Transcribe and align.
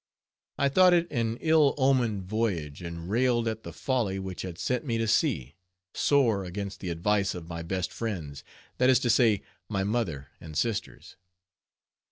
I 0.57 0.67
thought 0.67 0.93
it 0.95 1.11
an 1.11 1.37
ill 1.41 1.75
omened 1.77 2.23
voyage, 2.23 2.81
and 2.81 3.07
railed 3.07 3.47
at 3.47 3.61
the 3.61 3.71
folly 3.71 4.17
which 4.17 4.41
had 4.41 4.57
sent 4.57 4.83
me 4.83 4.97
to 4.97 5.07
sea, 5.07 5.53
sore 5.93 6.43
against 6.43 6.79
the 6.79 6.89
advice 6.89 7.35
of 7.35 7.47
my 7.47 7.61
best 7.61 7.93
friends, 7.93 8.43
that 8.79 8.89
is 8.89 8.97
to 9.01 9.11
say, 9.11 9.43
my 9.69 9.83
mother 9.83 10.29
and 10.39 10.57
sisters. 10.57 11.17